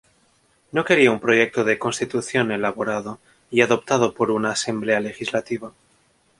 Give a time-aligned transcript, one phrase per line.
[0.71, 3.19] No quería un proyecto de "constitución" elaborado
[3.51, 5.73] y adoptado por una asamblea legislativa.